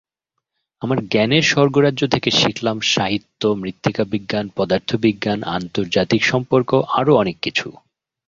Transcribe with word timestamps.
আমার 0.81 0.99
জ্ঞানের 1.07 1.43
স্বর্গরাজ্য 1.43 2.01
থেকে 2.07 2.29
শিখলাম 2.31 2.77
সাহিত্য, 2.93 3.41
মৃত্তিকাবিজ্ঞান, 3.61 4.45
পদার্থবিজ্ঞান, 4.57 5.39
আন্তর্জাতিক 5.57 6.21
সম্পর্ক—আরও 6.25 7.13
অনেক 7.15 7.37
কিছু। 7.41 7.67